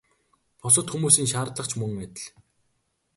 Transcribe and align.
Бусад 0.61 0.87
хүмүүсийн 0.91 1.31
шаардлага 1.33 1.69
ч 1.71 1.73
мөн 1.79 1.93
адил. 2.05 2.27